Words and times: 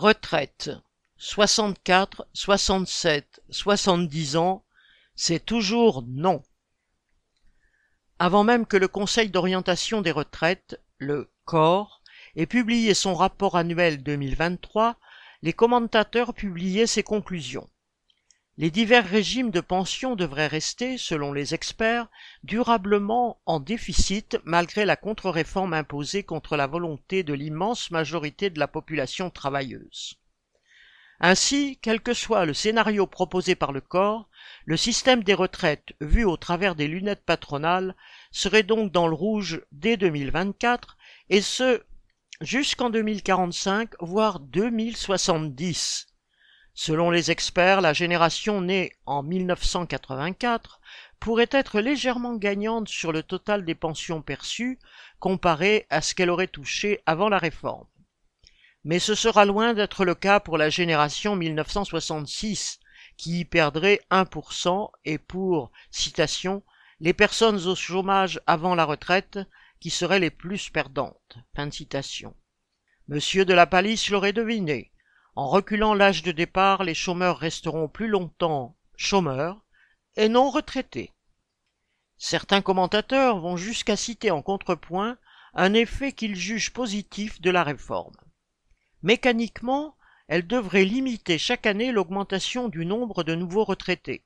Retraite. 0.00 0.70
64, 1.18 2.26
67, 2.32 3.42
70 3.50 4.36
ans, 4.38 4.64
c'est 5.14 5.44
toujours 5.44 6.02
non. 6.08 6.42
Avant 8.18 8.42
même 8.42 8.64
que 8.64 8.78
le 8.78 8.88
Conseil 8.88 9.28
d'orientation 9.28 10.00
des 10.00 10.10
retraites, 10.10 10.80
le 10.96 11.30
COR, 11.44 12.00
ait 12.34 12.46
publié 12.46 12.94
son 12.94 13.14
rapport 13.14 13.58
annuel 13.58 14.02
2023, 14.02 14.96
les 15.42 15.52
commentateurs 15.52 16.32
publiaient 16.32 16.86
ses 16.86 17.02
conclusions. 17.02 17.68
Les 18.60 18.70
divers 18.70 19.08
régimes 19.08 19.50
de 19.50 19.62
pension 19.62 20.16
devraient 20.16 20.46
rester, 20.46 20.98
selon 20.98 21.32
les 21.32 21.54
experts, 21.54 22.08
durablement 22.42 23.40
en 23.46 23.58
déficit 23.58 24.36
malgré 24.44 24.84
la 24.84 24.96
contre-réforme 24.96 25.72
imposée 25.72 26.24
contre 26.24 26.58
la 26.58 26.66
volonté 26.66 27.22
de 27.22 27.32
l'immense 27.32 27.90
majorité 27.90 28.50
de 28.50 28.58
la 28.58 28.68
population 28.68 29.30
travailleuse. 29.30 30.16
Ainsi, 31.20 31.78
quel 31.80 32.02
que 32.02 32.12
soit 32.12 32.44
le 32.44 32.52
scénario 32.52 33.06
proposé 33.06 33.54
par 33.54 33.72
le 33.72 33.80
corps, 33.80 34.28
le 34.66 34.76
système 34.76 35.24
des 35.24 35.32
retraites 35.32 35.94
vu 36.02 36.26
au 36.26 36.36
travers 36.36 36.74
des 36.74 36.86
lunettes 36.86 37.24
patronales 37.24 37.96
serait 38.30 38.62
donc 38.62 38.92
dans 38.92 39.08
le 39.08 39.14
rouge 39.14 39.62
dès 39.72 39.96
2024 39.96 40.98
et 41.30 41.40
ce 41.40 41.82
jusqu'en 42.42 42.90
2045 42.90 43.94
voire 44.00 44.38
2070 44.38 46.09
Selon 46.82 47.10
les 47.10 47.30
experts, 47.30 47.82
la 47.82 47.92
génération 47.92 48.62
née 48.62 48.94
en 49.04 49.22
1984 49.22 50.80
pourrait 51.18 51.50
être 51.50 51.78
légèrement 51.78 52.36
gagnante 52.36 52.88
sur 52.88 53.12
le 53.12 53.22
total 53.22 53.66
des 53.66 53.74
pensions 53.74 54.22
perçues 54.22 54.78
comparé 55.18 55.86
à 55.90 56.00
ce 56.00 56.14
qu'elle 56.14 56.30
aurait 56.30 56.46
touché 56.46 57.02
avant 57.04 57.28
la 57.28 57.36
réforme. 57.36 57.86
Mais 58.82 58.98
ce 58.98 59.14
sera 59.14 59.44
loin 59.44 59.74
d'être 59.74 60.06
le 60.06 60.14
cas 60.14 60.40
pour 60.40 60.56
la 60.56 60.70
génération 60.70 61.36
1966 61.36 62.80
qui 63.18 63.40
y 63.40 63.44
perdrait 63.44 64.00
1% 64.10 64.90
et 65.04 65.18
pour, 65.18 65.70
citation, 65.90 66.62
les 66.98 67.12
personnes 67.12 67.66
au 67.66 67.74
chômage 67.74 68.40
avant 68.46 68.74
la 68.74 68.86
retraite 68.86 69.38
qui 69.80 69.90
seraient 69.90 70.18
les 70.18 70.30
plus 70.30 70.70
perdantes. 70.70 71.36
Fin 71.54 71.66
de 71.66 71.74
citation. 71.74 72.34
Monsieur 73.06 73.44
de 73.44 73.52
la 73.52 73.66
Palisse 73.66 74.08
l'aurait 74.08 74.32
deviné. 74.32 74.90
En 75.36 75.48
reculant 75.48 75.94
l'âge 75.94 76.22
de 76.22 76.32
départ, 76.32 76.82
les 76.82 76.94
chômeurs 76.94 77.38
resteront 77.38 77.88
plus 77.88 78.08
longtemps 78.08 78.76
chômeurs 78.96 79.62
et 80.16 80.28
non 80.28 80.50
retraités. 80.50 81.12
Certains 82.18 82.60
commentateurs 82.60 83.38
vont 83.38 83.56
jusqu'à 83.56 83.96
citer 83.96 84.30
en 84.30 84.42
contrepoint 84.42 85.16
un 85.54 85.72
effet 85.72 86.12
qu'ils 86.12 86.36
jugent 86.36 86.72
positif 86.72 87.40
de 87.40 87.50
la 87.50 87.64
réforme. 87.64 88.16
Mécaniquement, 89.02 89.96
elle 90.28 90.46
devrait 90.46 90.84
limiter 90.84 91.38
chaque 91.38 91.66
année 91.66 91.92
l'augmentation 91.92 92.68
du 92.68 92.84
nombre 92.84 93.24
de 93.24 93.34
nouveaux 93.34 93.64
retraités. 93.64 94.24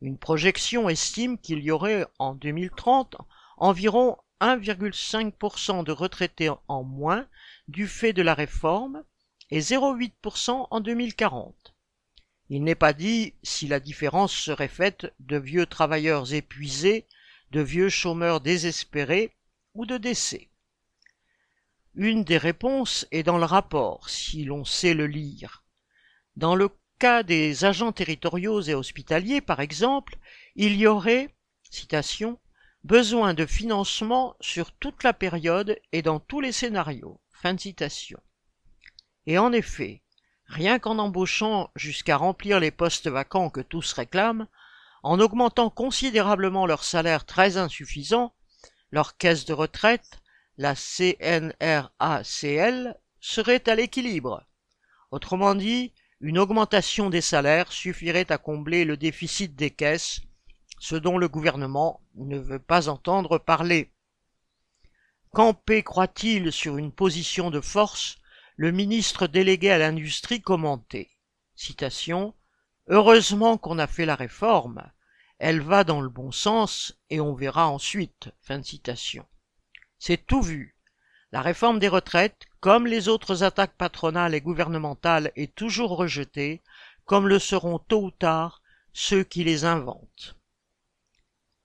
Une 0.00 0.18
projection 0.18 0.88
estime 0.88 1.38
qu'il 1.38 1.60
y 1.60 1.70
aurait 1.70 2.06
en 2.18 2.34
2030 2.34 3.16
environ 3.56 4.18
1,5% 4.40 5.84
de 5.84 5.92
retraités 5.92 6.50
en 6.68 6.82
moins 6.82 7.26
du 7.68 7.86
fait 7.86 8.12
de 8.12 8.22
la 8.22 8.34
réforme 8.34 9.04
et 9.54 9.60
0,8% 9.60 10.66
en 10.68 10.80
2040. 10.80 11.76
Il 12.50 12.64
n'est 12.64 12.74
pas 12.74 12.92
dit 12.92 13.34
si 13.44 13.68
la 13.68 13.78
différence 13.78 14.34
serait 14.34 14.66
faite 14.66 15.14
de 15.20 15.36
vieux 15.36 15.66
travailleurs 15.66 16.34
épuisés, 16.34 17.06
de 17.52 17.60
vieux 17.60 17.88
chômeurs 17.88 18.40
désespérés 18.40 19.32
ou 19.74 19.86
de 19.86 19.96
décès. 19.96 20.50
Une 21.94 22.24
des 22.24 22.36
réponses 22.36 23.06
est 23.12 23.22
dans 23.22 23.38
le 23.38 23.44
rapport, 23.44 24.08
si 24.08 24.44
l'on 24.44 24.64
sait 24.64 24.92
le 24.92 25.06
lire. 25.06 25.62
Dans 26.34 26.56
le 26.56 26.68
cas 26.98 27.22
des 27.22 27.64
agents 27.64 27.92
territoriaux 27.92 28.60
et 28.60 28.74
hospitaliers, 28.74 29.40
par 29.40 29.60
exemple, 29.60 30.18
il 30.56 30.74
y 30.74 30.88
aurait, 30.88 31.32
besoin 32.82 33.34
de 33.34 33.46
financement 33.46 34.34
sur 34.40 34.72
toute 34.72 35.04
la 35.04 35.12
période 35.12 35.78
et 35.92 36.02
dans 36.02 36.18
tous 36.18 36.40
les 36.40 36.50
scénarios. 36.50 37.20
Fin 37.30 37.56
citation. 37.56 38.20
Et 39.26 39.38
en 39.38 39.52
effet, 39.52 40.02
rien 40.46 40.78
qu'en 40.78 40.98
embauchant 40.98 41.70
jusqu'à 41.76 42.16
remplir 42.16 42.60
les 42.60 42.70
postes 42.70 43.08
vacants 43.08 43.50
que 43.50 43.60
tous 43.60 43.92
réclament, 43.92 44.46
en 45.02 45.20
augmentant 45.20 45.70
considérablement 45.70 46.66
leur 46.66 46.84
salaire 46.84 47.24
très 47.26 47.56
insuffisant, 47.56 48.34
leur 48.90 49.16
caisse 49.16 49.44
de 49.44 49.52
retraite, 49.52 50.20
la 50.56 50.74
CNRACL, 50.74 51.54
serait 53.20 53.68
à 53.68 53.74
l'équilibre. 53.74 54.46
Autrement 55.10 55.54
dit, 55.54 55.92
une 56.20 56.38
augmentation 56.38 57.10
des 57.10 57.20
salaires 57.20 57.72
suffirait 57.72 58.30
à 58.30 58.38
combler 58.38 58.84
le 58.84 58.96
déficit 58.96 59.54
des 59.56 59.70
caisses, 59.70 60.20
ce 60.78 60.96
dont 60.96 61.18
le 61.18 61.28
gouvernement 61.28 62.00
ne 62.14 62.38
veut 62.38 62.58
pas 62.58 62.88
entendre 62.88 63.38
parler. 63.38 63.90
Campé 65.32 65.82
croit-il 65.82 66.52
sur 66.52 66.76
une 66.76 66.92
position 66.92 67.50
de 67.50 67.60
force 67.60 68.16
le 68.56 68.70
ministre 68.70 69.26
délégué 69.26 69.70
à 69.70 69.78
l'industrie 69.78 70.40
commentait 70.40 71.10
citation 71.56 72.34
Heureusement 72.88 73.56
qu'on 73.56 73.78
a 73.78 73.86
fait 73.86 74.04
la 74.04 74.14
réforme, 74.14 74.82
elle 75.38 75.60
va 75.60 75.84
dans 75.84 76.00
le 76.00 76.08
bon 76.08 76.32
sens 76.32 76.98
et 77.10 77.20
on 77.20 77.34
verra 77.34 77.68
ensuite. 77.68 78.28
Fin 78.42 78.58
de 78.58 78.64
citation. 78.64 79.26
C'est 79.98 80.26
tout 80.26 80.42
vu. 80.42 80.76
La 81.32 81.40
réforme 81.40 81.78
des 81.78 81.88
retraites, 81.88 82.44
comme 82.60 82.86
les 82.86 83.08
autres 83.08 83.42
attaques 83.42 83.76
patronales 83.76 84.34
et 84.34 84.40
gouvernementales, 84.40 85.32
est 85.34 85.54
toujours 85.54 85.96
rejetée, 85.96 86.62
comme 87.06 87.26
le 87.26 87.38
seront 87.38 87.78
tôt 87.78 88.04
ou 88.04 88.10
tard 88.10 88.62
ceux 88.92 89.24
qui 89.24 89.44
les 89.44 89.64
inventent. 89.64 90.36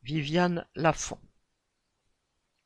Viviane 0.01 0.65
Lafont 0.75 1.19